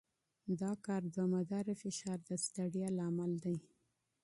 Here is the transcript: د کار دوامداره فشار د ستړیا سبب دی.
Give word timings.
د 0.59 0.61
کار 0.85 1.03
دوامداره 1.15 1.73
فشار 1.81 2.17
د 2.27 2.29
ستړیا 2.45 2.89
سبب 2.97 3.31
دی. 3.43 3.57